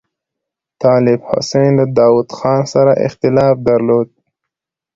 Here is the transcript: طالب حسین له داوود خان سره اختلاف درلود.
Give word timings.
طالب 0.81 1.19
حسین 1.29 1.67
له 1.79 1.85
داوود 1.97 2.29
خان 2.37 2.61
سره 2.73 2.93
اختلاف 3.07 3.55
درلود. 3.67 4.09